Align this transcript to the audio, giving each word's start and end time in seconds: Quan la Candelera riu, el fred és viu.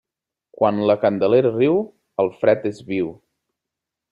Quan 0.59 0.79
la 0.91 0.95
Candelera 1.03 1.51
riu, 1.57 1.77
el 2.25 2.33
fred 2.41 2.67
és 2.71 2.81
viu. 2.91 3.13